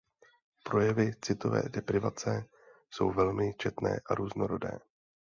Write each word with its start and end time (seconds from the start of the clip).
Projevy 0.63 1.11
citové 1.21 1.61
deprivace 1.69 2.45
jsou 2.91 3.11
velmi 3.11 3.53
četné 3.53 3.99
a 4.09 4.15
různorodé. 4.15 4.79